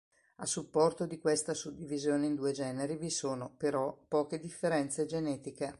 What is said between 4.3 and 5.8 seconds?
differenze genetiche.